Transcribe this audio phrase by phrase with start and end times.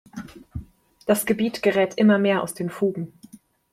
[1.05, 3.13] Das Gebiet gerät immer mehr aus den Fugen.